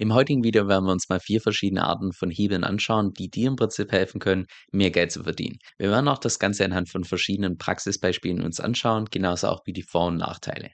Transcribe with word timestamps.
Im 0.00 0.14
heutigen 0.14 0.44
Video 0.44 0.68
werden 0.68 0.84
wir 0.84 0.92
uns 0.92 1.08
mal 1.08 1.18
vier 1.18 1.40
verschiedene 1.40 1.82
Arten 1.82 2.12
von 2.12 2.30
Hebeln 2.30 2.62
anschauen, 2.62 3.14
die 3.14 3.28
dir 3.28 3.48
im 3.48 3.56
Prinzip 3.56 3.90
helfen 3.90 4.20
können, 4.20 4.46
mehr 4.70 4.92
Geld 4.92 5.10
zu 5.10 5.24
verdienen. 5.24 5.58
Wir 5.76 5.90
werden 5.90 6.06
auch 6.06 6.18
das 6.18 6.38
Ganze 6.38 6.64
anhand 6.64 6.88
von 6.88 7.02
verschiedenen 7.02 7.58
Praxisbeispielen 7.58 8.44
uns 8.44 8.60
anschauen, 8.60 9.06
genauso 9.10 9.48
auch 9.48 9.62
wie 9.64 9.72
die 9.72 9.82
Vor- 9.82 10.06
und 10.06 10.18
Nachteile. 10.18 10.70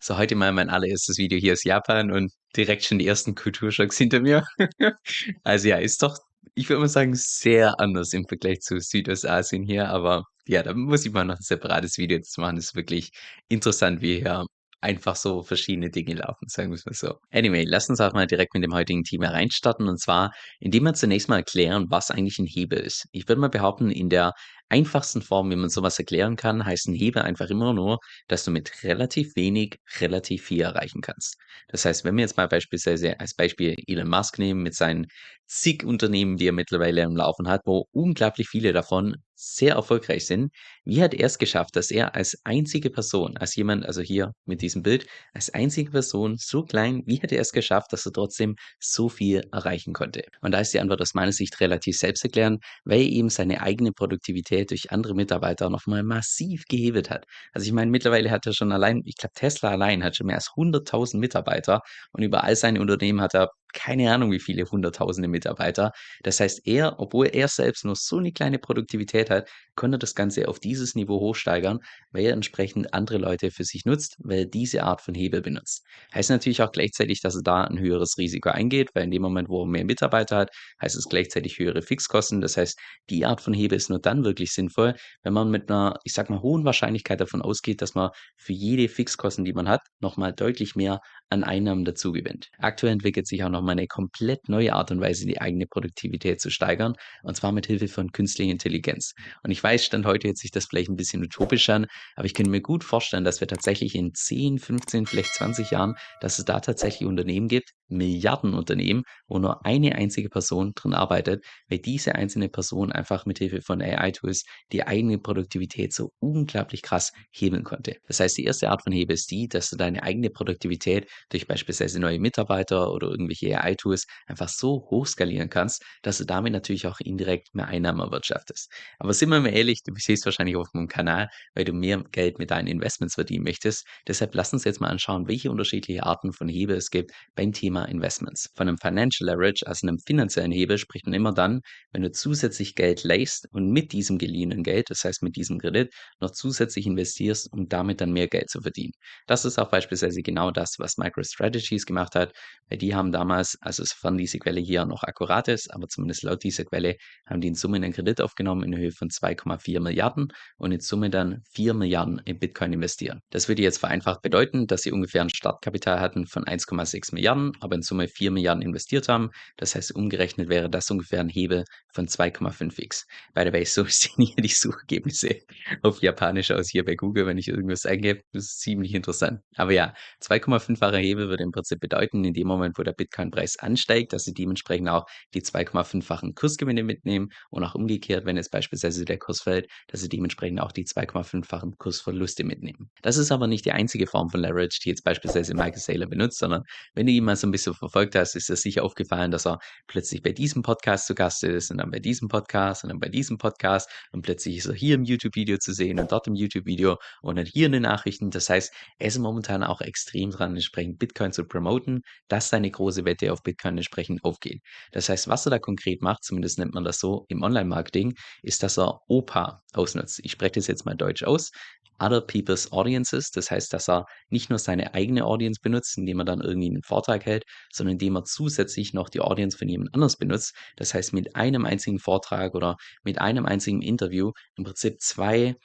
So, 0.00 0.16
heute 0.16 0.34
mal 0.34 0.52
mein 0.52 0.70
allererstes 0.70 1.18
Video 1.18 1.38
hier 1.38 1.52
aus 1.52 1.64
Japan 1.64 2.10
und 2.10 2.32
direkt 2.56 2.84
schon 2.84 2.98
die 2.98 3.06
ersten 3.06 3.34
Kulturschocks 3.34 3.98
hinter 3.98 4.20
mir. 4.20 4.46
Also 5.44 5.68
ja, 5.68 5.76
ist 5.76 6.02
doch, 6.02 6.16
ich 6.54 6.68
würde 6.68 6.80
mal 6.80 6.88
sagen, 6.88 7.14
sehr 7.14 7.78
anders 7.80 8.12
im 8.12 8.26
Vergleich 8.26 8.60
zu 8.60 8.78
Südostasien 8.78 9.64
hier, 9.64 9.88
aber 9.88 10.24
ja, 10.46 10.62
da 10.62 10.74
muss 10.74 11.06
ich 11.06 11.12
mal 11.12 11.24
noch 11.24 11.36
ein 11.36 11.42
separates 11.42 11.98
Video 11.98 12.16
jetzt 12.18 12.36
machen. 12.38 12.56
Das 12.56 12.66
ist 12.66 12.74
wirklich 12.74 13.10
interessant, 13.48 14.02
wie 14.02 14.16
hier 14.16 14.44
einfach 14.82 15.16
so 15.16 15.42
verschiedene 15.42 15.90
Dinge 15.90 16.14
laufen, 16.14 16.48
sagen 16.48 16.70
wir 16.70 16.74
es 16.74 16.84
mal 16.84 16.94
so. 16.94 17.14
Anyway, 17.30 17.64
lass 17.64 17.88
uns 17.88 18.00
auch 18.00 18.12
mal 18.12 18.26
direkt 18.26 18.52
mit 18.54 18.64
dem 18.64 18.74
heutigen 18.74 19.04
Thema 19.04 19.28
reinstarten 19.30 19.88
und 19.88 20.00
zwar, 20.00 20.32
indem 20.58 20.84
wir 20.84 20.94
zunächst 20.94 21.28
mal 21.28 21.38
erklären, 21.38 21.86
was 21.88 22.10
eigentlich 22.10 22.38
ein 22.38 22.46
Hebel 22.46 22.80
ist. 22.80 23.06
Ich 23.12 23.28
würde 23.28 23.40
mal 23.40 23.48
behaupten, 23.48 23.90
in 23.90 24.08
der 24.08 24.32
einfachsten 24.72 25.22
Form, 25.22 25.50
wie 25.50 25.56
man 25.56 25.68
sowas 25.68 25.98
erklären 25.98 26.36
kann, 26.36 26.64
heißt 26.64 26.88
ein 26.88 26.94
Hebel 26.94 27.22
einfach 27.22 27.50
immer 27.50 27.74
nur, 27.74 27.98
dass 28.28 28.44
du 28.44 28.50
mit 28.50 28.82
relativ 28.82 29.36
wenig 29.36 29.76
relativ 30.00 30.44
viel 30.44 30.62
erreichen 30.62 31.02
kannst. 31.02 31.36
Das 31.68 31.84
heißt, 31.84 32.04
wenn 32.04 32.16
wir 32.16 32.22
jetzt 32.22 32.36
mal 32.36 32.48
beispielsweise 32.48 33.20
als 33.20 33.34
Beispiel 33.34 33.74
Elon 33.86 34.08
Musk 34.08 34.38
nehmen 34.38 34.62
mit 34.62 34.74
seinen 34.74 35.06
zig 35.46 35.84
Unternehmen, 35.84 36.38
die 36.38 36.48
er 36.48 36.52
mittlerweile 36.52 37.04
am 37.04 37.16
Laufen 37.16 37.48
hat, 37.48 37.60
wo 37.66 37.86
unglaublich 37.92 38.48
viele 38.48 38.72
davon 38.72 39.16
sehr 39.42 39.74
erfolgreich 39.74 40.26
sind. 40.26 40.52
Wie 40.84 41.02
hat 41.02 41.14
er 41.14 41.26
es 41.26 41.38
geschafft, 41.38 41.76
dass 41.76 41.90
er 41.90 42.14
als 42.14 42.38
einzige 42.44 42.90
Person, 42.90 43.36
als 43.36 43.56
jemand, 43.56 43.84
also 43.86 44.00
hier 44.00 44.32
mit 44.46 44.62
diesem 44.62 44.82
Bild, 44.82 45.06
als 45.34 45.50
einzige 45.50 45.90
Person 45.90 46.36
so 46.38 46.62
klein, 46.62 47.02
wie 47.06 47.20
hat 47.20 47.32
er 47.32 47.40
es 47.40 47.52
geschafft, 47.52 47.92
dass 47.92 48.06
er 48.06 48.12
trotzdem 48.12 48.56
so 48.78 49.08
viel 49.08 49.42
erreichen 49.52 49.92
konnte? 49.92 50.22
Und 50.40 50.52
da 50.52 50.60
ist 50.60 50.72
die 50.72 50.80
Antwort 50.80 51.00
aus 51.02 51.14
meiner 51.14 51.32
Sicht 51.32 51.60
relativ 51.60 51.98
selbsterklärend, 51.98 52.62
weil 52.84 53.00
er 53.00 53.06
eben 53.08 53.30
seine 53.30 53.62
eigene 53.62 53.92
Produktivität 53.92 54.70
durch 54.70 54.92
andere 54.92 55.14
Mitarbeiter 55.14 55.70
nochmal 55.70 56.04
massiv 56.04 56.64
gehebelt 56.68 57.10
hat. 57.10 57.24
Also 57.52 57.66
ich 57.66 57.72
meine, 57.72 57.90
mittlerweile 57.90 58.30
hat 58.30 58.46
er 58.46 58.52
schon 58.52 58.72
allein, 58.72 59.02
ich 59.04 59.16
glaube 59.16 59.34
Tesla 59.34 59.70
allein 59.70 60.04
hat 60.04 60.16
schon 60.16 60.26
mehr 60.28 60.36
als 60.36 60.50
100.000 60.56 61.18
Mitarbeiter 61.18 61.80
und 62.12 62.22
über 62.22 62.44
all 62.44 62.56
seine 62.56 62.80
Unternehmen 62.80 63.20
hat 63.20 63.34
er 63.34 63.50
keine 63.72 64.12
Ahnung, 64.12 64.30
wie 64.30 64.40
viele 64.40 64.64
hunderttausende 64.64 65.28
Mitarbeiter. 65.28 65.92
Das 66.22 66.40
heißt, 66.40 66.66
er, 66.66 66.98
obwohl 66.98 67.28
er 67.28 67.48
selbst 67.48 67.84
nur 67.84 67.96
so 67.96 68.18
eine 68.18 68.32
kleine 68.32 68.58
Produktivität 68.58 69.30
hat, 69.30 69.48
konnte 69.74 69.98
das 69.98 70.14
Ganze 70.14 70.48
auf 70.48 70.60
dieses 70.60 70.94
Niveau 70.94 71.20
hochsteigern, 71.20 71.78
weil 72.10 72.24
er 72.26 72.32
entsprechend 72.32 72.92
andere 72.94 73.18
Leute 73.18 73.50
für 73.50 73.64
sich 73.64 73.84
nutzt, 73.84 74.16
weil 74.18 74.40
er 74.40 74.46
diese 74.46 74.82
Art 74.82 75.00
von 75.00 75.14
Hebel 75.14 75.40
benutzt. 75.40 75.84
Heißt 76.14 76.30
natürlich 76.30 76.62
auch 76.62 76.72
gleichzeitig, 76.72 77.20
dass 77.20 77.34
er 77.34 77.42
da 77.42 77.64
ein 77.64 77.78
höheres 77.78 78.18
Risiko 78.18 78.50
eingeht, 78.50 78.90
weil 78.94 79.04
in 79.04 79.10
dem 79.10 79.22
Moment, 79.22 79.48
wo 79.48 79.62
er 79.62 79.66
mehr 79.66 79.84
Mitarbeiter 79.84 80.36
hat, 80.36 80.50
heißt 80.80 80.96
es 80.96 81.08
gleichzeitig 81.08 81.58
höhere 81.58 81.82
Fixkosten. 81.82 82.40
Das 82.40 82.56
heißt, 82.56 82.78
die 83.10 83.24
Art 83.24 83.40
von 83.40 83.54
Hebel 83.54 83.76
ist 83.76 83.90
nur 83.90 84.00
dann 84.00 84.24
wirklich 84.24 84.52
sinnvoll, 84.52 84.94
wenn 85.22 85.32
man 85.32 85.50
mit 85.50 85.70
einer, 85.70 85.98
ich 86.04 86.12
sag 86.12 86.30
mal, 86.30 86.42
hohen 86.42 86.64
Wahrscheinlichkeit 86.64 87.20
davon 87.20 87.42
ausgeht, 87.42 87.82
dass 87.82 87.94
man 87.94 88.10
für 88.36 88.52
jede 88.52 88.88
Fixkosten, 88.88 89.44
die 89.44 89.52
man 89.52 89.68
hat, 89.68 89.80
nochmal 90.00 90.32
deutlich 90.32 90.76
mehr 90.76 91.00
an 91.30 91.44
Einnahmen 91.44 91.84
dazu 91.84 92.12
gewinnt. 92.12 92.50
Aktuell 92.58 92.92
entwickelt 92.92 93.26
sich 93.26 93.42
auch 93.42 93.48
nochmal 93.62 93.78
eine 93.78 93.86
komplett 93.86 94.48
neue 94.48 94.74
Art 94.74 94.90
und 94.90 95.00
Weise, 95.00 95.24
die 95.24 95.40
eigene 95.40 95.66
Produktivität 95.66 96.40
zu 96.40 96.50
steigern, 96.50 96.94
und 97.22 97.36
zwar 97.36 97.52
mit 97.52 97.66
Hilfe 97.66 97.88
von 97.88 98.10
künstlicher 98.10 98.50
Intelligenz. 98.50 99.14
Und 99.42 99.52
ich 99.52 99.62
weiß, 99.62 99.84
Stand 99.84 100.04
heute 100.04 100.28
hört 100.28 100.38
sich 100.38 100.50
das 100.50 100.66
vielleicht 100.66 100.90
ein 100.90 100.96
bisschen 100.96 101.22
utopisch 101.22 101.68
an, 101.70 101.86
aber 102.16 102.26
ich 102.26 102.34
könnte 102.34 102.50
mir 102.50 102.60
gut 102.60 102.82
vorstellen, 102.84 103.24
dass 103.24 103.40
wir 103.40 103.48
tatsächlich 103.48 103.94
in 103.94 104.12
10, 104.12 104.58
15, 104.58 105.06
vielleicht 105.06 105.34
20 105.34 105.70
Jahren, 105.70 105.94
dass 106.20 106.38
es 106.38 106.44
da 106.44 106.60
tatsächlich 106.60 107.08
Unternehmen 107.08 107.48
gibt, 107.48 107.70
Milliardenunternehmen, 107.92 109.04
wo 109.26 109.38
nur 109.38 109.64
eine 109.64 109.94
einzige 109.94 110.28
Person 110.28 110.72
drin 110.74 110.94
arbeitet, 110.94 111.44
weil 111.68 111.78
diese 111.78 112.14
einzelne 112.14 112.48
Person 112.48 112.92
einfach 112.92 113.26
mit 113.26 113.38
Hilfe 113.38 113.62
von 113.62 113.80
AI-Tools 113.82 114.44
die 114.72 114.86
eigene 114.86 115.18
Produktivität 115.18 115.92
so 115.92 116.12
unglaublich 116.20 116.82
krass 116.82 117.12
hebeln 117.30 117.64
konnte. 117.64 117.96
Das 118.06 118.20
heißt, 118.20 118.36
die 118.38 118.44
erste 118.44 118.70
Art 118.70 118.82
von 118.82 118.92
Hebel 118.92 119.14
ist 119.14 119.30
die, 119.30 119.48
dass 119.48 119.70
du 119.70 119.76
deine 119.76 120.02
eigene 120.02 120.30
Produktivität 120.30 121.08
durch 121.30 121.46
beispielsweise 121.46 122.00
neue 122.00 122.18
Mitarbeiter 122.18 122.92
oder 122.92 123.08
irgendwelche 123.08 123.60
AI-Tools 123.60 124.06
einfach 124.26 124.48
so 124.48 124.86
hoch 124.90 125.06
skalieren 125.06 125.50
kannst, 125.50 125.84
dass 126.02 126.18
du 126.18 126.24
damit 126.24 126.52
natürlich 126.52 126.86
auch 126.86 127.00
indirekt 127.00 127.54
mehr 127.54 127.68
Einnahmen 127.68 128.00
erwirtschaftest. 128.00 128.70
Aber 128.98 129.12
sind 129.12 129.28
wir 129.30 129.40
mal 129.40 129.48
ehrlich, 129.54 129.82
du 129.82 129.92
siehst 129.96 130.24
wahrscheinlich 130.24 130.56
auf 130.56 130.68
meinem 130.72 130.88
Kanal, 130.88 131.28
weil 131.54 131.64
du 131.64 131.72
mehr 131.72 132.02
Geld 132.12 132.38
mit 132.38 132.50
deinen 132.50 132.66
Investments 132.66 133.14
verdienen 133.14 133.44
möchtest. 133.44 133.86
Deshalb 134.06 134.34
lass 134.34 134.52
uns 134.52 134.64
jetzt 134.64 134.80
mal 134.80 134.88
anschauen, 134.88 135.28
welche 135.28 135.50
unterschiedliche 135.50 136.04
Arten 136.04 136.32
von 136.32 136.48
Hebel 136.48 136.76
es 136.76 136.90
gibt 136.90 137.12
beim 137.34 137.52
Thema 137.52 137.81
Investments. 137.88 138.50
Von 138.54 138.68
einem 138.68 138.78
Financial 138.78 139.28
Leverage, 139.28 139.66
also 139.66 139.86
einem 139.86 139.98
finanziellen 139.98 140.52
Hebel, 140.52 140.78
spricht 140.78 141.06
man 141.06 141.14
immer 141.14 141.32
dann, 141.32 141.60
wenn 141.92 142.02
du 142.02 142.10
zusätzlich 142.10 142.74
Geld 142.74 143.04
leihst 143.04 143.48
und 143.52 143.70
mit 143.70 143.92
diesem 143.92 144.18
geliehenen 144.18 144.62
Geld, 144.62 144.90
das 144.90 145.04
heißt 145.04 145.22
mit 145.22 145.36
diesem 145.36 145.58
Kredit, 145.58 145.92
noch 146.20 146.30
zusätzlich 146.30 146.86
investierst, 146.86 147.52
um 147.52 147.68
damit 147.68 148.00
dann 148.00 148.12
mehr 148.12 148.28
Geld 148.28 148.50
zu 148.50 148.60
verdienen. 148.60 148.92
Das 149.26 149.44
ist 149.44 149.58
auch 149.58 149.70
beispielsweise 149.70 150.22
genau 150.22 150.50
das, 150.50 150.76
was 150.78 150.96
MicroStrategies 150.96 151.86
gemacht 151.86 152.14
hat, 152.14 152.32
weil 152.68 152.78
die 152.78 152.94
haben 152.94 153.12
damals, 153.12 153.56
also 153.60 153.84
sofern 153.84 154.16
diese 154.16 154.38
Quelle 154.38 154.60
hier 154.60 154.84
noch 154.84 155.02
akkurat 155.02 155.48
ist, 155.48 155.72
aber 155.72 155.88
zumindest 155.88 156.22
laut 156.22 156.42
dieser 156.42 156.64
Quelle, 156.64 156.96
haben 157.26 157.40
die 157.40 157.48
in 157.48 157.54
Summe 157.54 157.76
einen 157.76 157.92
Kredit 157.92 158.20
aufgenommen 158.20 158.62
in 158.62 158.76
Höhe 158.76 158.92
von 158.92 159.08
2,4 159.08 159.80
Milliarden 159.80 160.28
und 160.56 160.72
in 160.72 160.80
Summe 160.80 161.10
dann 161.10 161.42
4 161.52 161.74
Milliarden 161.74 162.20
in 162.24 162.38
Bitcoin 162.38 162.72
investieren. 162.72 163.20
Das 163.30 163.48
würde 163.48 163.62
jetzt 163.62 163.78
vereinfacht 163.78 164.22
bedeuten, 164.22 164.66
dass 164.66 164.82
sie 164.82 164.92
ungefähr 164.92 165.22
ein 165.22 165.30
Startkapital 165.30 166.00
hatten 166.00 166.26
von 166.26 166.44
1,6 166.44 167.14
Milliarden, 167.14 167.52
aber 167.60 167.71
in 167.72 167.82
Summe 167.82 168.08
4 168.08 168.30
Milliarden 168.30 168.62
investiert 168.62 169.08
haben. 169.08 169.30
Das 169.56 169.74
heißt, 169.74 169.94
umgerechnet 169.94 170.48
wäre 170.48 170.70
das 170.70 170.90
ungefähr 170.90 171.20
ein 171.20 171.28
Hebel 171.28 171.64
von 171.92 172.06
2,5x. 172.06 173.04
By 173.34 173.42
the 173.44 173.52
way, 173.52 173.64
so 173.64 173.84
sehen 173.88 174.26
hier 174.26 174.42
die 174.42 174.48
Suchergebnisse 174.48 175.40
auf 175.82 176.02
Japanisch 176.02 176.50
aus 176.50 176.68
hier 176.70 176.84
bei 176.84 176.94
Google, 176.94 177.26
wenn 177.26 177.38
ich 177.38 177.48
irgendwas 177.48 177.86
eingebe. 177.86 178.20
Das 178.32 178.44
ist 178.44 178.60
ziemlich 178.60 178.94
interessant. 178.94 179.40
Aber 179.56 179.72
ja, 179.72 179.94
2,5-facher 180.22 180.98
Hebel 180.98 181.28
würde 181.28 181.42
im 181.42 181.52
Prinzip 181.52 181.80
bedeuten, 181.80 182.24
in 182.24 182.34
dem 182.34 182.46
Moment, 182.46 182.78
wo 182.78 182.82
der 182.82 182.92
Bitcoin-Preis 182.92 183.58
ansteigt, 183.58 184.12
dass 184.12 184.24
sie 184.24 184.34
dementsprechend 184.34 184.88
auch 184.88 185.06
die 185.34 185.42
2,5-fachen 185.42 186.34
Kursgewinne 186.34 186.82
mitnehmen 186.82 187.28
und 187.50 187.64
auch 187.64 187.74
umgekehrt, 187.74 188.24
wenn 188.24 188.36
jetzt 188.36 188.50
beispielsweise 188.50 189.04
der 189.04 189.18
Kurs 189.18 189.42
fällt, 189.42 189.68
dass 189.88 190.00
sie 190.00 190.08
dementsprechend 190.08 190.60
auch 190.60 190.72
die 190.72 190.84
2,5-fachen 190.84 191.76
Kursverluste 191.78 192.44
mitnehmen. 192.44 192.90
Das 193.02 193.16
ist 193.16 193.32
aber 193.32 193.46
nicht 193.46 193.64
die 193.64 193.72
einzige 193.72 194.06
Form 194.06 194.30
von 194.30 194.40
Leverage, 194.40 194.80
die 194.84 194.90
jetzt 194.90 195.04
beispielsweise 195.04 195.54
Michael 195.54 195.78
Saylor 195.78 196.08
benutzt, 196.08 196.38
sondern 196.38 196.62
wenn 196.94 197.06
du 197.06 197.12
ihn 197.12 197.24
mal 197.24 197.36
so 197.36 197.46
ein 197.46 197.51
bisschen 197.52 197.74
verfolgt 197.74 198.14
hast, 198.14 198.34
ist 198.34 198.50
es 198.50 198.62
sicher 198.62 198.84
aufgefallen, 198.84 199.30
dass 199.30 199.46
er 199.46 199.58
plötzlich 199.86 200.22
bei 200.22 200.32
diesem 200.32 200.62
Podcast 200.62 201.06
zu 201.06 201.14
Gast 201.14 201.44
ist 201.44 201.70
und 201.70 201.78
dann 201.78 201.90
bei 201.90 202.00
diesem 202.00 202.28
Podcast 202.28 202.84
und 202.84 202.90
dann 202.90 202.98
bei 202.98 203.08
diesem 203.08 203.38
Podcast 203.38 203.88
und 204.12 204.22
plötzlich 204.22 204.56
ist 204.58 204.66
er 204.66 204.74
hier 204.74 204.94
im 204.94 205.04
YouTube-Video 205.04 205.58
zu 205.58 205.72
sehen 205.72 206.00
und 206.00 206.10
dort 206.10 206.26
im 206.26 206.34
YouTube-Video 206.34 206.96
und 207.22 207.36
dann 207.36 207.46
hier 207.46 207.66
in 207.66 207.72
den 207.72 207.82
Nachrichten. 207.82 208.30
Das 208.30 208.50
heißt, 208.50 208.72
er 208.98 209.06
ist 209.06 209.18
momentan 209.18 209.62
auch 209.62 209.80
extrem 209.80 210.30
dran, 210.30 210.54
entsprechend 210.54 210.98
Bitcoin 210.98 211.32
zu 211.32 211.44
promoten, 211.44 212.02
dass 212.28 212.48
seine 212.48 212.70
große 212.70 213.04
Wette 213.04 213.32
auf 213.32 213.42
Bitcoin 213.42 213.76
entsprechend 213.76 214.24
aufgeht. 214.24 214.62
Das 214.90 215.08
heißt, 215.08 215.28
was 215.28 215.46
er 215.46 215.50
da 215.50 215.58
konkret 215.58 216.02
macht, 216.02 216.24
zumindest 216.24 216.58
nennt 216.58 216.74
man 216.74 216.84
das 216.84 216.98
so 216.98 217.26
im 217.28 217.42
Online-Marketing, 217.42 218.14
ist, 218.42 218.62
dass 218.62 218.78
er 218.78 219.00
OPA 219.08 219.62
ausnutzt. 219.74 220.20
Ich 220.22 220.32
spreche 220.32 220.52
das 220.52 220.66
jetzt 220.66 220.86
mal 220.86 220.94
deutsch 220.94 221.22
aus. 221.22 221.50
Other 221.98 222.20
People's 222.20 222.72
Audiences. 222.72 223.30
Das 223.30 223.50
heißt, 223.50 223.72
dass 223.72 223.88
er 223.88 224.06
nicht 224.30 224.50
nur 224.50 224.58
seine 224.58 224.94
eigene 224.94 225.24
Audience 225.24 225.60
benutzt, 225.62 225.96
indem 225.98 226.20
er 226.20 226.24
dann 226.24 226.40
irgendwie 226.40 226.68
einen 226.68 226.82
Vortrag 226.82 227.26
hält, 227.26 227.44
sondern 227.72 227.92
indem 227.92 228.16
er 228.16 228.24
zusätzlich 228.24 228.92
noch 228.92 229.08
die 229.08 229.20
Audience 229.20 229.56
von 229.56 229.68
jemand 229.68 229.94
anders 229.94 230.16
benutzt. 230.16 230.54
Das 230.76 230.94
heißt, 230.94 231.12
mit 231.12 231.36
einem 231.36 231.64
einzigen 231.64 231.98
Vortrag 231.98 232.54
oder 232.54 232.76
mit 233.04 233.20
einem 233.20 233.46
einzigen 233.46 233.82
Interview 233.82 234.32
im 234.56 234.64
Prinzip 234.64 235.00
zwei 235.00 235.56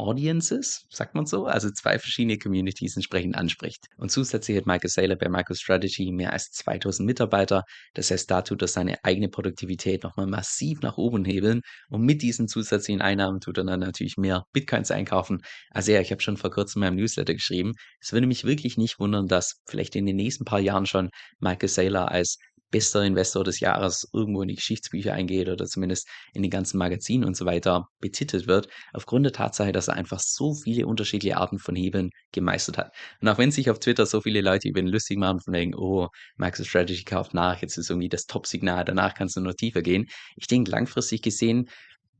Audiences, 0.00 0.86
sagt 0.90 1.14
man 1.14 1.26
so, 1.26 1.46
also 1.46 1.70
zwei 1.70 1.98
verschiedene 1.98 2.38
Communities 2.38 2.96
entsprechend 2.96 3.36
anspricht. 3.36 3.86
Und 3.96 4.10
zusätzlich 4.10 4.56
hat 4.56 4.66
Michael 4.66 4.88
Saylor 4.88 5.16
bei 5.16 5.28
MicroStrategy 5.28 6.10
mehr 6.12 6.32
als 6.32 6.50
2000 6.52 7.06
Mitarbeiter. 7.06 7.64
Das 7.94 8.10
heißt, 8.10 8.30
da 8.30 8.42
tut 8.42 8.62
er 8.62 8.68
seine 8.68 9.04
eigene 9.04 9.28
Produktivität 9.28 10.02
nochmal 10.02 10.26
massiv 10.26 10.80
nach 10.80 10.96
oben 10.96 11.24
hebeln. 11.24 11.60
Und 11.88 12.02
mit 12.02 12.22
diesen 12.22 12.48
zusätzlichen 12.48 13.02
Einnahmen 13.02 13.40
tut 13.40 13.58
er 13.58 13.64
dann 13.64 13.80
natürlich 13.80 14.16
mehr 14.16 14.44
Bitcoins 14.52 14.90
einkaufen. 14.90 15.42
Also 15.70 15.92
ja, 15.92 16.00
ich 16.00 16.10
habe 16.10 16.22
schon 16.22 16.36
vor 16.36 16.50
kurzem 16.50 16.82
in 16.82 16.88
meinem 16.88 16.96
Newsletter 16.96 17.34
geschrieben, 17.34 17.74
es 18.00 18.12
würde 18.12 18.26
mich 18.26 18.44
wirklich 18.44 18.76
nicht 18.76 18.98
wundern, 18.98 19.26
dass 19.26 19.60
vielleicht 19.66 19.94
in 19.96 20.06
den 20.06 20.16
nächsten 20.16 20.44
paar 20.44 20.60
Jahren 20.60 20.86
schon 20.86 21.10
Michael 21.38 21.68
Saylor 21.68 22.10
als 22.10 22.38
bester 22.70 23.04
Investor 23.04 23.44
des 23.44 23.60
Jahres 23.60 24.08
irgendwo 24.12 24.42
in 24.42 24.48
die 24.48 24.54
Geschichtsbücher 24.54 25.12
eingeht 25.12 25.48
oder 25.48 25.66
zumindest 25.66 26.08
in 26.34 26.42
die 26.42 26.50
ganzen 26.50 26.78
Magazinen 26.78 27.24
und 27.24 27.36
so 27.36 27.44
weiter 27.44 27.88
betitelt 28.00 28.46
wird, 28.46 28.68
aufgrund 28.92 29.24
der 29.26 29.32
Tatsache, 29.32 29.72
dass 29.72 29.88
er 29.88 29.94
einfach 29.94 30.20
so 30.20 30.54
viele 30.54 30.86
unterschiedliche 30.86 31.36
Arten 31.36 31.58
von 31.58 31.74
Hebeln 31.76 32.10
gemeistert 32.32 32.78
hat. 32.78 32.92
Und 33.20 33.28
auch 33.28 33.38
wenn 33.38 33.50
sich 33.50 33.70
auf 33.70 33.78
Twitter 33.78 34.06
so 34.06 34.20
viele 34.20 34.40
Leute 34.40 34.68
über 34.68 34.80
ihn 34.80 34.86
lustig 34.86 35.18
machen, 35.18 35.40
von 35.40 35.54
wegen, 35.54 35.74
oh, 35.74 36.08
MicroStrategy 36.36 37.04
kauft 37.04 37.34
nach, 37.34 37.60
jetzt 37.60 37.76
ist 37.76 37.90
irgendwie 37.90 38.08
das 38.08 38.26
Top-Signal, 38.26 38.84
danach 38.84 39.14
kannst 39.14 39.36
du 39.36 39.40
nur 39.40 39.54
tiefer 39.54 39.82
gehen. 39.82 40.06
Ich 40.36 40.46
denke, 40.46 40.70
langfristig 40.70 41.22
gesehen 41.22 41.68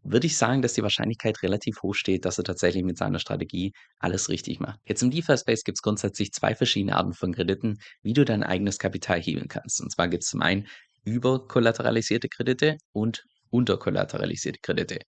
würde 0.03 0.27
ich 0.27 0.37
sagen, 0.37 0.63
dass 0.63 0.73
die 0.75 0.83
Wahrscheinlichkeit 0.83 1.43
relativ 1.43 1.83
hoch 1.83 1.95
steht, 1.95 2.25
dass 2.25 2.39
er 2.39 2.45
tatsächlich 2.45 2.85
mit 2.85 2.99
seiner 2.99 3.19
Strategie 3.19 3.73
alles 3.99 4.29
richtig 4.29 4.61
macht. 4.61 4.81
Jetzt 4.85 5.03
im 5.03 5.11
DeFi-Space 5.11 5.65
gibt 5.65 5.79
es 5.79 5.83
grundsätzlich 5.83 6.33
zwei 6.33 6.55
verschiedene 6.55 6.97
Arten 6.97 7.13
von 7.13 7.35
Krediten, 7.35 7.79
wie 8.03 8.13
du 8.13 8.25
dein 8.25 8.43
eigenes 8.43 8.79
Kapital 8.79 9.21
hebeln 9.21 9.49
kannst. 9.49 9.81
Und 9.81 9.91
zwar 9.93 10.09
gibt 10.09 10.23
es 10.23 10.31
zum 10.31 10.43
einen 10.43 10.67
überkollateralisierte 11.05 12.29
Kredite 12.29 12.79
und 12.93 13.25
unterkollateralisierte 13.51 14.61
Kredite. 14.63 14.99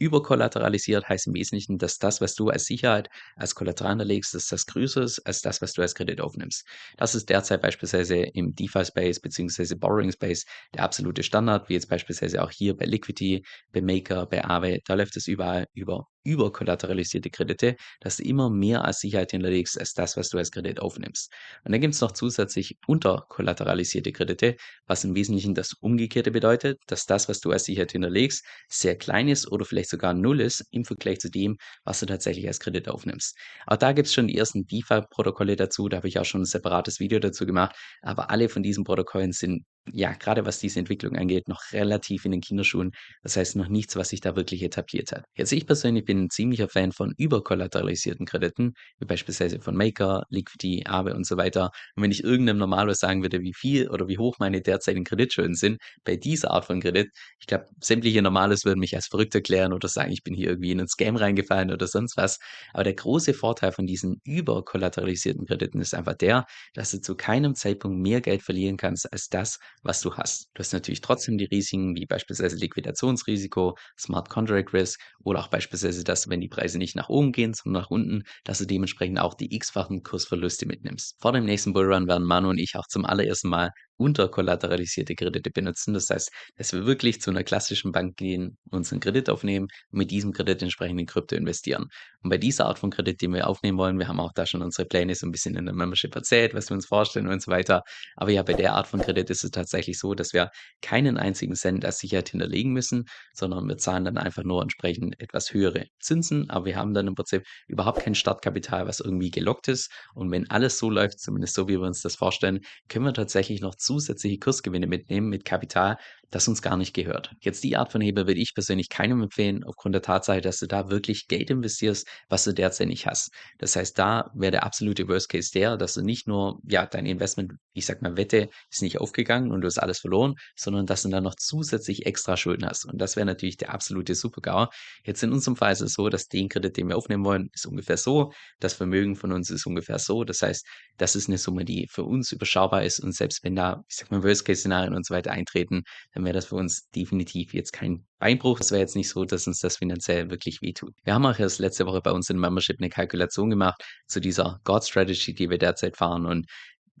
Überkollateralisiert 0.00 1.08
heißt 1.08 1.28
im 1.28 1.34
Wesentlichen, 1.34 1.78
dass 1.78 1.98
das, 1.98 2.20
was 2.20 2.34
du 2.34 2.48
als 2.48 2.64
Sicherheit 2.64 3.08
als 3.36 3.54
Kollateral 3.54 3.92
hinterlegst, 3.92 4.34
dass 4.34 4.48
das 4.48 4.66
größer 4.66 5.02
ist 5.02 5.20
als 5.26 5.42
das, 5.42 5.62
was 5.62 5.74
du 5.74 5.82
als 5.82 5.94
Kredit 5.94 6.20
aufnimmst. 6.20 6.66
Das 6.96 7.14
ist 7.14 7.28
derzeit 7.28 7.62
beispielsweise 7.62 8.16
im 8.16 8.54
DeFi-Space 8.54 9.20
bzw. 9.20 9.74
Borrowing-Space 9.76 10.44
der 10.74 10.82
absolute 10.84 11.22
Standard, 11.22 11.68
wie 11.68 11.74
jetzt 11.74 11.88
beispielsweise 11.88 12.42
auch 12.42 12.50
hier 12.50 12.76
bei 12.76 12.86
Liquidity, 12.86 13.44
bei 13.72 13.82
Maker, 13.82 14.26
bei 14.26 14.44
Aave. 14.44 14.80
Da 14.86 14.94
läuft 14.94 15.16
es 15.16 15.28
überall 15.28 15.66
über 15.74 16.06
überkollateralisierte 16.24 17.30
Kredite, 17.30 17.76
dass 18.00 18.16
du 18.16 18.24
immer 18.24 18.50
mehr 18.50 18.84
als 18.84 19.00
Sicherheit 19.00 19.30
hinterlegst 19.30 19.78
als 19.78 19.94
das, 19.94 20.16
was 20.16 20.30
du 20.30 20.38
als 20.38 20.50
Kredit 20.50 20.80
aufnimmst. 20.80 21.32
Und 21.64 21.72
dann 21.72 21.80
gibt 21.80 21.94
es 21.94 22.00
noch 22.00 22.12
zusätzlich 22.12 22.78
unterkollateralisierte 22.86 24.12
Kredite, 24.12 24.56
was 24.86 25.04
im 25.04 25.14
Wesentlichen 25.14 25.54
das 25.54 25.72
Umgekehrte 25.80 26.30
bedeutet, 26.30 26.80
dass 26.86 27.06
das, 27.06 27.28
was 27.28 27.40
du 27.40 27.50
als 27.50 27.64
Sicherheit 27.64 27.92
hinterlegst, 27.92 28.44
sehr 28.68 28.96
klein 28.96 29.28
ist 29.28 29.50
oder 29.50 29.64
vielleicht 29.64 29.90
sogar 29.90 30.14
null 30.14 30.40
ist 30.40 30.64
im 30.70 30.84
Vergleich 30.84 31.20
zu 31.20 31.30
dem, 31.30 31.56
was 31.84 32.00
du 32.00 32.06
tatsächlich 32.06 32.46
als 32.46 32.60
Kredit 32.60 32.88
aufnimmst. 32.88 33.36
Auch 33.66 33.76
da 33.76 33.92
gibt 33.92 34.08
es 34.08 34.14
schon 34.14 34.28
die 34.28 34.36
ersten 34.36 34.66
DeFi-Protokolle 34.66 35.56
dazu, 35.56 35.88
da 35.88 35.98
habe 35.98 36.08
ich 36.08 36.18
auch 36.18 36.24
schon 36.24 36.42
ein 36.42 36.46
separates 36.46 37.00
Video 37.00 37.18
dazu 37.18 37.46
gemacht, 37.46 37.76
aber 38.02 38.30
alle 38.30 38.48
von 38.48 38.62
diesen 38.62 38.84
Protokollen 38.84 39.32
sind 39.32 39.64
ja, 39.92 40.12
gerade 40.12 40.44
was 40.46 40.58
diese 40.58 40.78
Entwicklung 40.78 41.16
angeht, 41.16 41.48
noch 41.48 41.60
relativ 41.72 42.24
in 42.24 42.32
den 42.32 42.40
Kinderschuhen. 42.40 42.92
Das 43.22 43.36
heißt 43.36 43.56
noch 43.56 43.68
nichts, 43.68 43.96
was 43.96 44.10
sich 44.10 44.20
da 44.20 44.36
wirklich 44.36 44.62
etabliert 44.62 45.10
hat. 45.12 45.24
Jetzt 45.34 45.52
ich 45.52 45.66
persönlich 45.66 46.04
bin 46.04 46.24
ein 46.24 46.30
ziemlicher 46.30 46.68
Fan 46.68 46.92
von 46.92 47.12
überkollateralisierten 47.16 48.26
Krediten, 48.26 48.74
wie 48.98 49.06
beispielsweise 49.06 49.60
von 49.60 49.76
Maker, 49.76 50.24
Liquidity, 50.28 50.84
Aave 50.86 51.14
und 51.14 51.26
so 51.26 51.36
weiter. 51.36 51.70
Und 51.96 52.02
wenn 52.02 52.10
ich 52.10 52.22
irgendeinem 52.22 52.58
Normaler 52.58 52.94
sagen 52.94 53.22
würde, 53.22 53.40
wie 53.40 53.54
viel 53.54 53.88
oder 53.90 54.06
wie 54.06 54.18
hoch 54.18 54.36
meine 54.38 54.60
derzeitigen 54.60 55.04
Kreditschulden 55.04 55.54
sind, 55.54 55.78
bei 56.04 56.16
dieser 56.16 56.50
Art 56.50 56.66
von 56.66 56.80
Kredit, 56.80 57.08
ich 57.40 57.46
glaube, 57.46 57.66
sämtliche 57.80 58.22
Normales 58.22 58.64
würden 58.64 58.80
mich 58.80 58.94
als 58.94 59.06
verrückt 59.08 59.34
erklären 59.34 59.72
oder 59.72 59.88
sagen, 59.88 60.12
ich 60.12 60.22
bin 60.22 60.34
hier 60.34 60.48
irgendwie 60.50 60.72
in 60.72 60.78
einen 60.80 60.88
Scam 60.88 61.16
reingefallen 61.16 61.72
oder 61.72 61.86
sonst 61.86 62.16
was. 62.16 62.38
Aber 62.72 62.84
der 62.84 62.94
große 62.94 63.34
Vorteil 63.34 63.72
von 63.72 63.86
diesen 63.86 64.20
überkollateralisierten 64.24 65.46
Krediten 65.46 65.80
ist 65.80 65.94
einfach 65.94 66.14
der, 66.14 66.44
dass 66.74 66.90
du 66.90 67.00
zu 67.00 67.16
keinem 67.16 67.54
Zeitpunkt 67.54 67.98
mehr 68.00 68.20
Geld 68.20 68.42
verlieren 68.42 68.76
kannst 68.76 69.10
als 69.12 69.28
das, 69.28 69.58
was 69.82 70.00
du 70.00 70.14
hast. 70.14 70.50
Du 70.54 70.60
hast 70.60 70.72
natürlich 70.72 71.00
trotzdem 71.00 71.38
die 71.38 71.46
Risiken 71.46 71.94
wie 71.96 72.06
beispielsweise 72.06 72.56
Liquidationsrisiko, 72.56 73.76
Smart 73.98 74.28
Contract 74.28 74.72
Risk 74.72 75.00
oder 75.24 75.40
auch 75.40 75.48
beispielsweise, 75.48 76.04
dass 76.04 76.28
wenn 76.28 76.40
die 76.40 76.48
Preise 76.48 76.78
nicht 76.78 76.96
nach 76.96 77.08
oben 77.08 77.32
gehen, 77.32 77.54
sondern 77.54 77.82
nach 77.82 77.90
unten, 77.90 78.24
dass 78.44 78.58
du 78.58 78.66
dementsprechend 78.66 79.18
auch 79.20 79.34
die 79.34 79.54
x-fachen 79.54 80.02
Kursverluste 80.02 80.66
mitnimmst. 80.66 81.16
Vor 81.20 81.32
dem 81.32 81.44
nächsten 81.44 81.72
Bullrun 81.72 82.06
werden 82.08 82.26
Manu 82.26 82.50
und 82.50 82.58
ich 82.58 82.76
auch 82.76 82.86
zum 82.86 83.04
allerersten 83.04 83.48
Mal 83.48 83.70
unterkollateralisierte 84.00 85.14
Kredite 85.14 85.50
benutzen. 85.50 85.94
Das 85.94 86.08
heißt, 86.08 86.32
dass 86.56 86.72
wir 86.72 86.86
wirklich 86.86 87.20
zu 87.20 87.30
einer 87.30 87.44
klassischen 87.44 87.92
Bank 87.92 88.16
gehen, 88.16 88.56
uns 88.70 88.90
einen 88.90 89.00
Kredit 89.00 89.28
aufnehmen 89.28 89.68
und 89.92 89.98
mit 89.98 90.10
diesem 90.10 90.32
Kredit 90.32 90.62
entsprechend 90.62 90.98
in 90.98 91.06
Krypto 91.06 91.36
investieren. 91.36 91.86
Und 92.22 92.30
bei 92.30 92.38
dieser 92.38 92.66
Art 92.66 92.78
von 92.78 92.90
Kredit, 92.90 93.20
den 93.20 93.34
wir 93.34 93.46
aufnehmen 93.46 93.78
wollen, 93.78 93.98
wir 93.98 94.08
haben 94.08 94.20
auch 94.20 94.32
da 94.34 94.46
schon 94.46 94.62
unsere 94.62 94.88
Pläne 94.88 95.14
so 95.14 95.26
ein 95.26 95.32
bisschen 95.32 95.54
in 95.54 95.66
der 95.66 95.74
Membership 95.74 96.14
erzählt, 96.14 96.54
was 96.54 96.70
wir 96.70 96.74
uns 96.74 96.86
vorstellen 96.86 97.28
und 97.28 97.42
so 97.42 97.50
weiter. 97.50 97.82
Aber 98.16 98.30
ja, 98.30 98.42
bei 98.42 98.54
der 98.54 98.74
Art 98.74 98.86
von 98.86 99.00
Kredit 99.00 99.28
ist 99.30 99.44
es 99.44 99.50
tatsächlich 99.50 99.98
so, 99.98 100.14
dass 100.14 100.32
wir 100.32 100.50
keinen 100.80 101.18
einzigen 101.18 101.54
Cent 101.54 101.84
als 101.84 101.98
Sicherheit 101.98 102.30
hinterlegen 102.30 102.72
müssen, 102.72 103.04
sondern 103.34 103.68
wir 103.68 103.76
zahlen 103.76 104.04
dann 104.04 104.16
einfach 104.16 104.44
nur 104.44 104.62
entsprechend 104.62 105.20
etwas 105.20 105.52
höhere 105.52 105.86
Zinsen. 106.00 106.48
Aber 106.48 106.64
wir 106.64 106.76
haben 106.76 106.94
dann 106.94 107.06
im 107.06 107.14
Prinzip 107.14 107.44
überhaupt 107.68 108.00
kein 108.00 108.14
Startkapital, 108.14 108.86
was 108.86 109.00
irgendwie 109.00 109.30
gelockt 109.30 109.68
ist. 109.68 109.90
Und 110.14 110.30
wenn 110.30 110.48
alles 110.50 110.78
so 110.78 110.88
läuft, 110.90 111.20
zumindest 111.20 111.54
so, 111.54 111.68
wie 111.68 111.78
wir 111.78 111.86
uns 111.86 112.00
das 112.00 112.16
vorstellen, 112.16 112.60
können 112.88 113.04
wir 113.04 113.14
tatsächlich 113.14 113.60
noch 113.60 113.74
zusätzliche 113.90 114.38
Kursgewinne 114.38 114.86
mitnehmen 114.86 115.28
mit 115.28 115.44
Kapital, 115.44 115.96
das 116.30 116.46
uns 116.46 116.62
gar 116.62 116.76
nicht 116.76 116.94
gehört. 116.94 117.34
Jetzt 117.40 117.64
die 117.64 117.76
Art 117.76 117.90
von 117.90 118.00
Hebel 118.00 118.28
würde 118.28 118.38
ich 118.40 118.54
persönlich 118.54 118.88
keinem 118.88 119.20
empfehlen, 119.20 119.64
aufgrund 119.64 119.96
der 119.96 120.02
Tatsache, 120.02 120.40
dass 120.40 120.60
du 120.60 120.68
da 120.68 120.90
wirklich 120.90 121.26
Geld 121.26 121.50
investierst, 121.50 122.06
was 122.28 122.44
du 122.44 122.54
derzeit 122.54 122.86
nicht 122.86 123.06
hast. 123.06 123.32
Das 123.58 123.74
heißt, 123.74 123.98
da 123.98 124.30
wäre 124.34 124.52
der 124.52 124.62
absolute 124.62 125.08
Worst 125.08 125.28
Case 125.28 125.50
der, 125.52 125.76
dass 125.76 125.94
du 125.94 126.02
nicht 126.02 126.28
nur, 126.28 126.60
ja, 126.68 126.86
dein 126.86 127.04
Investment, 127.04 127.54
ich 127.72 127.84
sag 127.84 128.00
mal, 128.00 128.16
Wette 128.16 128.48
ist 128.70 128.82
nicht 128.82 129.00
aufgegangen 129.00 129.50
und 129.50 129.62
du 129.62 129.66
hast 129.66 129.78
alles 129.78 129.98
verloren, 129.98 130.34
sondern 130.54 130.86
dass 130.86 131.02
du 131.02 131.08
dann 131.08 131.24
noch 131.24 131.34
zusätzlich 131.34 132.06
extra 132.06 132.36
Schulden 132.36 132.64
hast. 132.64 132.84
Und 132.84 132.98
das 132.98 133.16
wäre 133.16 133.26
natürlich 133.26 133.56
der 133.56 133.74
absolute 133.74 134.14
Supergau. 134.14 134.68
Jetzt 135.04 135.24
in 135.24 135.32
unserem 135.32 135.56
Fall 135.56 135.72
ist 135.72 135.80
es 135.80 135.94
so, 135.94 136.08
dass 136.08 136.28
den 136.28 136.48
Kredit, 136.48 136.76
den 136.76 136.88
wir 136.88 136.96
aufnehmen 136.96 137.24
wollen, 137.24 137.50
ist 137.52 137.66
ungefähr 137.66 137.96
so. 137.96 138.32
Das 138.60 138.74
Vermögen 138.74 139.16
von 139.16 139.32
uns 139.32 139.50
ist 139.50 139.66
ungefähr 139.66 139.98
so. 139.98 140.22
Das 140.22 140.42
heißt, 140.42 140.64
das 140.96 141.16
ist 141.16 141.28
eine 141.28 141.38
Summe, 141.38 141.64
die 141.64 141.88
für 141.90 142.04
uns 142.04 142.30
überschaubar 142.30 142.84
ist. 142.84 143.00
Und 143.00 143.16
selbst 143.16 143.42
wenn 143.42 143.56
da, 143.56 143.79
ich 143.88 143.96
sag 143.96 144.10
mal, 144.10 144.22
Worst-Case-Szenarien 144.22 144.94
und 144.94 145.06
so 145.06 145.14
weiter 145.14 145.30
eintreten, 145.32 145.82
dann 146.14 146.24
wäre 146.24 146.34
das 146.34 146.46
für 146.46 146.56
uns 146.56 146.88
definitiv 146.90 147.54
jetzt 147.54 147.72
kein 147.72 148.06
Beinbruch. 148.18 148.60
Es 148.60 148.70
wäre 148.70 148.80
jetzt 148.80 148.96
nicht 148.96 149.08
so, 149.08 149.24
dass 149.24 149.46
uns 149.46 149.60
das 149.60 149.78
finanziell 149.78 150.30
wirklich 150.30 150.62
wehtut. 150.62 150.94
Wir 151.04 151.14
haben 151.14 151.26
auch 151.26 151.38
erst 151.38 151.58
letzte 151.58 151.86
Woche 151.86 152.00
bei 152.00 152.12
uns 152.12 152.30
in 152.30 152.38
Membership 152.38 152.76
eine 152.78 152.90
Kalkulation 152.90 153.50
gemacht 153.50 153.82
zu 154.06 154.20
dieser 154.20 154.60
God 154.64 154.84
Strategy, 154.84 155.34
die 155.34 155.50
wir 155.50 155.58
derzeit 155.58 155.96
fahren 155.96 156.26
und 156.26 156.46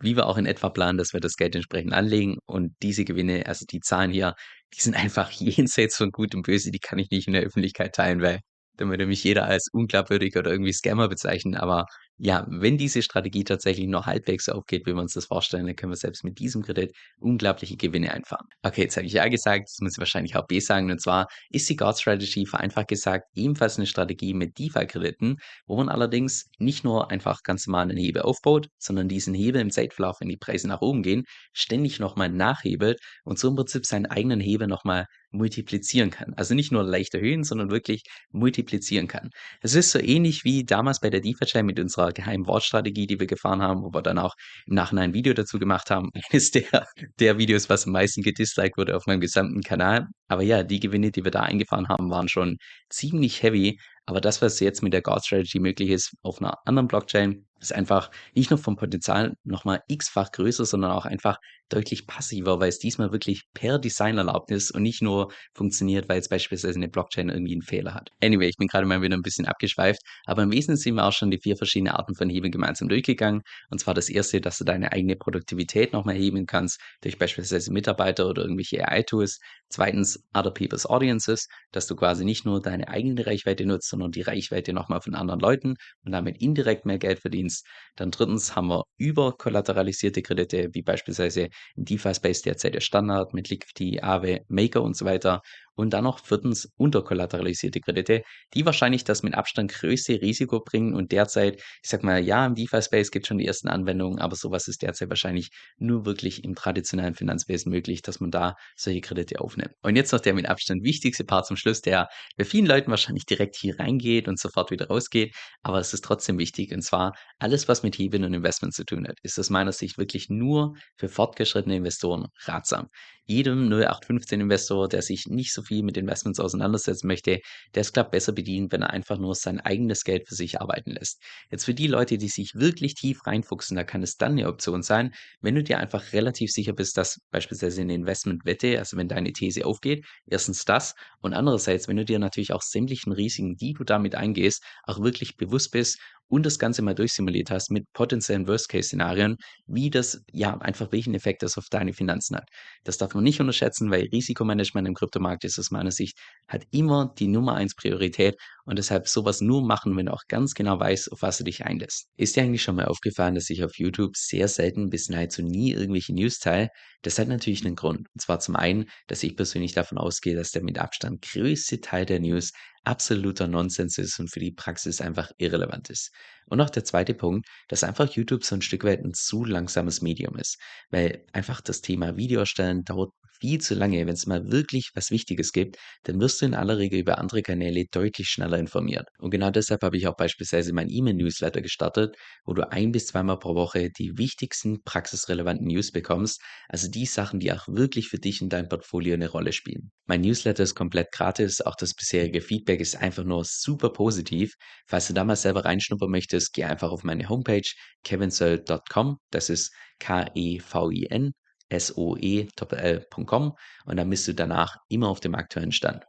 wie 0.02 0.16
wir 0.16 0.26
auch 0.26 0.38
in 0.38 0.46
etwa 0.46 0.70
planen, 0.70 0.98
dass 0.98 1.12
wir 1.12 1.20
das 1.20 1.36
Geld 1.36 1.54
entsprechend 1.54 1.92
anlegen 1.92 2.38
und 2.46 2.74
diese 2.82 3.04
Gewinne, 3.04 3.46
also 3.46 3.66
die 3.70 3.80
Zahlen 3.80 4.10
hier, 4.10 4.34
die 4.74 4.80
sind 4.80 4.94
einfach 4.96 5.30
jenseits 5.30 5.96
von 5.96 6.10
Gut 6.10 6.34
und 6.34 6.42
Böse, 6.42 6.70
die 6.70 6.78
kann 6.78 6.98
ich 6.98 7.10
nicht 7.10 7.26
in 7.26 7.34
der 7.34 7.42
Öffentlichkeit 7.42 7.94
teilen, 7.94 8.22
weil 8.22 8.40
dann 8.76 8.88
würde 8.90 9.06
mich 9.06 9.22
jeder 9.24 9.44
als 9.44 9.68
unglaubwürdig 9.72 10.36
oder 10.36 10.50
irgendwie 10.50 10.72
Scammer 10.72 11.08
bezeichnen, 11.08 11.54
aber 11.54 11.84
ja, 12.22 12.46
wenn 12.50 12.76
diese 12.76 13.00
Strategie 13.00 13.44
tatsächlich 13.44 13.86
nur 13.86 14.04
halbwegs 14.04 14.50
aufgeht, 14.50 14.86
wie 14.86 14.92
wir 14.92 15.00
uns 15.00 15.14
das 15.14 15.24
vorstellen, 15.24 15.66
dann 15.66 15.74
können 15.74 15.90
wir 15.90 15.96
selbst 15.96 16.22
mit 16.22 16.38
diesem 16.38 16.62
Kredit 16.62 16.94
unglaubliche 17.18 17.78
Gewinne 17.78 18.12
einfahren. 18.12 18.46
Okay, 18.62 18.82
jetzt 18.82 18.98
habe 18.98 19.06
ich 19.06 19.20
A 19.22 19.28
gesagt, 19.28 19.60
jetzt 19.60 19.80
muss 19.80 19.94
ich 19.94 19.98
wahrscheinlich 19.98 20.36
auch 20.36 20.46
B 20.46 20.60
sagen, 20.60 20.90
und 20.90 21.00
zwar 21.00 21.28
ist 21.48 21.68
die 21.70 21.76
God 21.76 21.98
Strategy 21.98 22.44
vereinfacht 22.44 22.88
gesagt 22.88 23.24
ebenfalls 23.34 23.78
eine 23.78 23.86
Strategie 23.86 24.34
mit 24.34 24.58
DeFi-Krediten, 24.58 25.36
wo 25.66 25.78
man 25.78 25.88
allerdings 25.88 26.50
nicht 26.58 26.84
nur 26.84 27.10
einfach 27.10 27.42
ganz 27.42 27.66
normal 27.66 27.84
einen 27.84 27.96
Hebel 27.96 28.20
aufbaut, 28.20 28.68
sondern 28.78 29.08
diesen 29.08 29.32
Hebel 29.32 29.62
im 29.62 29.70
Zeitverlauf, 29.70 30.20
wenn 30.20 30.28
die 30.28 30.36
Preise 30.36 30.68
nach 30.68 30.82
oben 30.82 31.02
gehen, 31.02 31.24
ständig 31.54 32.00
nochmal 32.00 32.28
nachhebelt 32.28 33.00
und 33.24 33.38
so 33.38 33.48
im 33.48 33.56
Prinzip 33.56 33.86
seinen 33.86 34.06
eigenen 34.06 34.40
Hebel 34.40 34.66
nochmal 34.66 35.06
multiplizieren 35.30 36.10
kann. 36.10 36.34
Also 36.34 36.54
nicht 36.54 36.72
nur 36.72 36.82
leicht 36.82 37.14
erhöhen, 37.14 37.44
sondern 37.44 37.70
wirklich 37.70 38.02
multiplizieren 38.30 39.06
kann. 39.08 39.30
Es 39.60 39.74
ist 39.74 39.90
so 39.90 39.98
ähnlich 39.98 40.44
wie 40.44 40.64
damals 40.64 41.00
bei 41.00 41.10
der 41.10 41.20
DeFi-Chain 41.20 41.66
mit 41.66 41.78
unserer 41.78 42.12
geheimen 42.12 42.46
Wortstrategie, 42.46 43.06
die 43.06 43.20
wir 43.20 43.26
gefahren 43.26 43.62
haben, 43.62 43.82
wo 43.82 43.92
wir 43.92 44.02
dann 44.02 44.18
auch 44.18 44.34
im 44.66 44.74
Nachhinein 44.74 45.10
ein 45.10 45.14
Video 45.14 45.34
dazu 45.34 45.58
gemacht 45.58 45.90
haben. 45.90 46.10
Eines 46.30 46.50
der, 46.50 46.86
der 47.18 47.38
Videos, 47.38 47.68
was 47.68 47.86
am 47.86 47.92
meisten 47.92 48.22
gedisliked 48.22 48.76
wurde 48.76 48.96
auf 48.96 49.06
meinem 49.06 49.20
gesamten 49.20 49.62
Kanal. 49.62 50.06
Aber 50.28 50.42
ja, 50.42 50.62
die 50.62 50.80
Gewinne, 50.80 51.10
die 51.10 51.24
wir 51.24 51.30
da 51.30 51.40
eingefahren 51.40 51.88
haben, 51.88 52.10
waren 52.10 52.28
schon 52.28 52.56
ziemlich 52.88 53.42
heavy. 53.42 53.78
Aber 54.06 54.20
das, 54.20 54.42
was 54.42 54.60
jetzt 54.60 54.82
mit 54.82 54.92
der 54.92 55.02
God 55.02 55.24
Strategy 55.24 55.60
möglich 55.60 55.90
ist, 55.90 56.12
auf 56.22 56.40
einer 56.40 56.54
anderen 56.64 56.88
Blockchain, 56.88 57.46
ist 57.60 57.74
einfach 57.74 58.10
nicht 58.34 58.50
nur 58.50 58.58
vom 58.58 58.76
Potenzial 58.76 59.34
nochmal 59.44 59.82
x-fach 59.88 60.32
größer, 60.32 60.64
sondern 60.64 60.92
auch 60.92 61.04
einfach 61.04 61.38
deutlich 61.70 62.06
passiver, 62.06 62.60
weil 62.60 62.68
es 62.68 62.78
diesmal 62.78 63.12
wirklich 63.12 63.44
per 63.54 63.78
Design 63.78 64.18
erlaubt 64.18 64.50
ist 64.50 64.70
und 64.72 64.82
nicht 64.82 65.02
nur 65.02 65.32
funktioniert, 65.54 66.08
weil 66.08 66.16
jetzt 66.16 66.28
beispielsweise 66.30 66.76
eine 66.76 66.88
Blockchain 66.88 67.28
irgendwie 67.28 67.52
einen 67.52 67.62
Fehler 67.62 67.94
hat. 67.94 68.10
Anyway, 68.22 68.48
ich 68.48 68.56
bin 68.56 68.66
gerade 68.68 68.86
mal 68.86 69.02
wieder 69.02 69.16
ein 69.16 69.22
bisschen 69.22 69.46
abgeschweift, 69.46 70.00
aber 70.26 70.42
im 70.42 70.50
Wesentlichen 70.50 70.82
sind 70.82 70.94
wir 70.96 71.06
auch 71.06 71.12
schon 71.12 71.30
die 71.30 71.38
vier 71.38 71.56
verschiedenen 71.56 71.94
Arten 71.94 72.14
von 72.14 72.28
Hebeln 72.28 72.52
gemeinsam 72.52 72.88
durchgegangen. 72.88 73.42
Und 73.70 73.78
zwar 73.78 73.94
das 73.94 74.08
erste, 74.08 74.40
dass 74.40 74.58
du 74.58 74.64
deine 74.64 74.92
eigene 74.92 75.16
Produktivität 75.16 75.92
nochmal 75.92 76.16
heben 76.16 76.46
kannst, 76.46 76.80
durch 77.02 77.18
beispielsweise 77.18 77.72
Mitarbeiter 77.72 78.28
oder 78.28 78.42
irgendwelche 78.42 78.86
AI-Tools. 78.86 79.38
Zweitens, 79.68 80.20
Other 80.34 80.50
People's 80.50 80.86
Audiences, 80.86 81.46
dass 81.70 81.86
du 81.86 81.94
quasi 81.94 82.24
nicht 82.24 82.44
nur 82.44 82.60
deine 82.60 82.88
eigene 82.88 83.24
Reichweite 83.24 83.64
nutzt, 83.64 83.88
sondern 83.88 84.10
die 84.10 84.22
Reichweite 84.22 84.72
nochmal 84.72 85.00
von 85.00 85.14
anderen 85.14 85.38
Leuten 85.38 85.74
und 86.04 86.12
damit 86.12 86.40
indirekt 86.42 86.86
mehr 86.86 86.98
Geld 86.98 87.20
verdienst. 87.20 87.49
Dann 87.96 88.10
drittens 88.10 88.56
haben 88.56 88.68
wir 88.68 88.84
überkollateralisierte 88.96 90.22
Kredite, 90.22 90.70
wie 90.72 90.82
beispielsweise 90.82 91.48
im 91.76 91.84
DeFi-Space 91.84 92.42
derzeit 92.42 92.74
der 92.74 92.80
Standard 92.80 93.34
mit 93.34 93.50
Liquidity, 93.50 94.00
Aave, 94.00 94.40
Maker 94.48 94.82
und 94.82 94.96
so 94.96 95.04
weiter. 95.04 95.42
Und 95.80 95.94
dann 95.94 96.04
noch 96.04 96.18
viertens 96.18 96.68
unterkollateralisierte 96.76 97.80
Kredite, 97.80 98.22
die 98.52 98.66
wahrscheinlich 98.66 99.02
das 99.04 99.22
mit 99.22 99.34
Abstand 99.34 99.72
größte 99.72 100.20
Risiko 100.20 100.60
bringen 100.60 100.94
und 100.94 101.10
derzeit, 101.10 101.56
ich 101.82 101.88
sag 101.88 102.02
mal, 102.02 102.22
ja, 102.22 102.44
im 102.44 102.54
DeFi-Space 102.54 103.10
gibt 103.10 103.24
es 103.24 103.28
schon 103.28 103.38
die 103.38 103.46
ersten 103.46 103.68
Anwendungen, 103.68 104.18
aber 104.18 104.36
sowas 104.36 104.68
ist 104.68 104.82
derzeit 104.82 105.08
wahrscheinlich 105.08 105.48
nur 105.78 106.04
wirklich 106.04 106.44
im 106.44 106.54
traditionellen 106.54 107.14
Finanzwesen 107.14 107.72
möglich, 107.72 108.02
dass 108.02 108.20
man 108.20 108.30
da 108.30 108.56
solche 108.76 109.00
Kredite 109.00 109.40
aufnimmt. 109.40 109.70
Und 109.80 109.96
jetzt 109.96 110.12
noch 110.12 110.20
der 110.20 110.34
mit 110.34 110.50
Abstand 110.50 110.84
wichtigste 110.84 111.24
Part 111.24 111.46
zum 111.46 111.56
Schluss, 111.56 111.80
der 111.80 112.08
bei 112.36 112.44
vielen 112.44 112.66
Leuten 112.66 112.90
wahrscheinlich 112.90 113.24
direkt 113.24 113.56
hier 113.56 113.78
reingeht 113.78 114.28
und 114.28 114.38
sofort 114.38 114.70
wieder 114.70 114.88
rausgeht, 114.88 115.34
aber 115.62 115.78
es 115.78 115.94
ist 115.94 116.04
trotzdem 116.04 116.36
wichtig 116.36 116.74
und 116.74 116.82
zwar 116.82 117.14
alles, 117.38 117.68
was 117.68 117.82
mit 117.82 117.96
Hebeln 117.96 118.24
und 118.24 118.34
Investment 118.34 118.74
zu 118.74 118.84
tun 118.84 119.08
hat, 119.08 119.16
ist 119.22 119.38
aus 119.38 119.48
meiner 119.48 119.72
Sicht 119.72 119.96
wirklich 119.96 120.28
nur 120.28 120.74
für 120.98 121.08
fortgeschrittene 121.08 121.76
Investoren 121.76 122.26
ratsam. 122.44 122.88
jedem 123.24 123.70
0815-Investor, 123.72 124.88
der 124.88 125.02
sich 125.02 125.26
nicht 125.26 125.54
so 125.54 125.62
viel 125.62 125.69
mit 125.82 125.96
Investments 125.96 126.40
auseinandersetzen 126.40 127.06
möchte, 127.06 127.40
der 127.74 127.80
ist, 127.82 127.92
glaube 127.94 128.10
besser 128.10 128.32
bedient, 128.32 128.72
wenn 128.72 128.82
er 128.82 128.90
einfach 128.90 129.18
nur 129.18 129.34
sein 129.34 129.60
eigenes 129.60 130.04
Geld 130.04 130.28
für 130.28 130.34
sich 130.34 130.60
arbeiten 130.60 130.92
lässt. 130.92 131.20
Jetzt 131.50 131.64
für 131.64 131.74
die 131.74 131.86
Leute, 131.86 132.18
die 132.18 132.28
sich 132.28 132.52
wirklich 132.54 132.94
tief 132.94 133.26
reinfuchsen, 133.26 133.76
da 133.76 133.84
kann 133.84 134.02
es 134.02 134.16
dann 134.16 134.34
'ne 134.34 134.48
Option 134.48 134.82
sein, 134.82 135.12
wenn 135.40 135.54
du 135.54 135.62
dir 135.62 135.78
einfach 135.78 136.12
relativ 136.12 136.50
sicher 136.52 136.72
bist, 136.72 136.96
dass 136.96 137.20
beispielsweise 137.30 137.84
'ne 137.84 137.94
Investmentwette 137.94 138.78
also, 138.78 138.96
wenn 138.96 139.08
deine 139.08 139.32
These 139.32 139.64
aufgeht, 139.66 140.04
1. 140.26 140.64
das 140.64 140.94
und 141.20 141.34
andererseits, 141.34 141.88
wenn 141.88 141.96
du 141.96 142.04
dir 142.04 142.18
natürlich 142.18 142.52
auch 142.52 142.62
sämtlichen 142.62 143.12
Risiken, 143.12 143.56
die 143.56 143.72
du 143.74 143.84
damit 143.84 144.14
eingehst, 144.14 144.62
auch 144.84 145.00
wirklich 145.02 145.36
bewusst 145.36 145.70
bist 145.72 145.98
und 146.30 146.46
das 146.46 146.58
Ganze 146.58 146.82
mal 146.82 146.94
durchsimuliert 146.94 147.50
hast 147.50 147.70
mit 147.70 147.84
potenziellen 147.92 148.46
Worst-Case-Szenarien, 148.48 149.36
wie 149.66 149.90
das 149.90 150.22
ja, 150.32 150.56
einfach 150.58 150.92
welchen 150.92 151.14
Effekt 151.14 151.42
das 151.42 151.58
auf 151.58 151.66
deine 151.70 151.92
Finanzen 151.92 152.36
hat. 152.36 152.48
Das 152.84 152.98
darf 152.98 153.14
man 153.14 153.24
nicht 153.24 153.40
unterschätzen, 153.40 153.90
weil 153.90 154.08
Risikomanagement 154.12 154.88
im 154.88 154.94
Kryptomarkt 154.94 155.44
ist 155.44 155.58
aus 155.58 155.70
meiner 155.70 155.90
Sicht 155.90 156.18
hat 156.48 156.64
immer 156.70 157.12
die 157.18 157.28
Nummer 157.28 157.54
1 157.54 157.74
Priorität 157.74 158.36
und 158.64 158.78
deshalb 158.78 159.08
so 159.08 159.24
was 159.24 159.40
nur 159.40 159.62
machen, 159.66 159.96
wenn 159.96 160.06
du 160.06 160.12
auch 160.12 160.22
ganz 160.28 160.54
genau 160.54 160.78
weißt, 160.78 161.12
auf 161.12 161.22
was 161.22 161.38
du 161.38 161.44
dich 161.44 161.64
einlässt. 161.64 162.08
Ist 162.16 162.36
dir 162.36 162.42
eigentlich 162.42 162.62
schon 162.62 162.76
mal 162.76 162.86
aufgefallen, 162.86 163.34
dass 163.34 163.50
ich 163.50 163.64
auf 163.64 163.78
YouTube 163.78 164.16
sehr 164.16 164.48
selten 164.48 164.90
bis 164.90 165.08
nahezu 165.08 165.42
nie 165.42 165.72
irgendwelche 165.72 166.14
News 166.14 166.38
teile? 166.38 166.68
Das 167.04 167.18
hat 167.18 167.28
natürlich 167.28 167.64
'nen 167.64 167.76
Grund. 167.76 168.08
Und 168.14 168.20
zwar 168.20 168.40
zum 168.40 168.56
einen, 168.56 168.86
dass 169.06 169.22
ich 169.22 169.36
persönlich 169.36 169.72
davon 169.72 169.96
ausgehe, 169.98 170.36
dass 170.36 170.50
der 170.50 170.62
mit 170.62 170.78
Abstand 170.78 171.22
größte 171.22 171.80
Teil 171.80 172.04
der 172.04 172.20
News 172.20 172.52
absoluter 172.84 173.46
Nonsens 173.46 173.96
ist 173.98 174.18
und 174.20 174.28
für 174.30 174.40
die 174.40 174.52
Praxis 174.52 175.00
einfach 175.00 175.30
irrelevant 175.38 175.88
ist. 175.90 176.12
Und 176.46 176.60
auch 176.60 176.70
der 176.70 176.84
2. 176.84 177.14
Punkt, 177.14 177.46
dass 177.68 177.84
einfach 177.84 178.10
YouTube 178.10 178.44
so 178.44 178.54
'n 178.54 178.62
Stück 178.62 178.84
weit 178.84 179.00
'n 179.04 179.14
zu 179.14 179.44
langsames 179.44 180.02
Medium 180.02 180.36
ist, 180.36 180.58
weil 180.90 181.24
einfach 181.32 181.60
das 181.62 181.80
Thema 181.80 182.16
Video 182.16 182.40
erstellen 182.40 182.84
dauert 182.84 183.12
viel 183.40 183.60
zu 183.60 183.74
lange. 183.74 184.06
Wenn's 184.06 184.26
mal 184.26 184.50
wirklich 184.50 184.90
was 184.94 185.10
Wichtiges 185.10 185.52
gibt, 185.52 185.76
dann 186.04 186.20
wirst 186.20 186.40
du 186.40 186.46
in 186.46 186.54
aller 186.54 186.78
Regel 186.78 187.00
über 187.00 187.18
andere 187.18 187.42
Kanäle 187.42 187.84
deutlich 187.90 188.28
schneller 188.28 188.58
informiert. 188.58 189.08
Und 189.18 189.30
genau 189.30 189.50
deshalb 189.50 189.82
habe 189.82 189.96
ich 189.96 190.06
auch 190.06 190.16
beispielsweise 190.16 190.72
mein 190.72 190.88
E-Mail-Newsletter 190.90 191.60
gestartet, 191.62 192.16
wo 192.44 192.52
du 192.54 192.70
ein 192.70 192.92
bis 192.92 193.06
zweimal 193.06 193.38
pro 193.38 193.54
Woche 193.54 193.90
die 193.90 194.16
wichtigsten 194.18 194.82
praxisrelevanten 194.84 195.66
News 195.66 195.92
bekommst, 195.92 196.40
also 196.68 196.88
die 196.88 197.06
Sachen, 197.06 197.40
die 197.40 197.52
auch 197.52 197.66
wirklich 197.68 198.08
für 198.08 198.18
dich 198.18 198.42
und 198.42 198.50
dein 198.52 198.68
Portfolio 198.68 199.16
'ne 199.16 199.28
Rolle 199.28 199.52
spielen. 199.52 199.90
Mein 200.06 200.20
Newsletter 200.22 200.62
ist 200.62 200.74
komplett 200.74 201.12
gratis, 201.12 201.60
auch 201.60 201.76
das 201.76 201.94
bisherige 201.94 202.40
Feedback 202.40 202.80
ist 202.80 202.96
einfach 202.96 203.24
nur 203.24 203.44
super 203.44 203.90
positiv. 203.90 204.54
Falls 204.86 205.06
du 205.08 205.14
da 205.14 205.24
mal 205.24 205.36
selber 205.36 205.64
reinschnuppern 205.64 206.10
möchtest, 206.10 206.52
geh 206.52 206.64
einfach 206.64 206.90
auf 206.90 207.04
meine 207.04 207.28
Homepage 207.28 207.62
kevinsoe.com. 208.04 209.18
Das 209.30 209.48
ist 209.50 209.72
K-E-V-I-N 209.98 211.32
S-O-E 211.70 212.48
Doppel-L.com 212.56 213.56
und 213.86 213.96
dann 213.96 214.10
bist 214.10 214.28
du 214.28 214.34
danach 214.34 214.80
immer 214.88 215.08
auf 215.08 215.20
dem 215.20 215.34
aktuellen 215.34 215.72
Stand. 215.72 216.06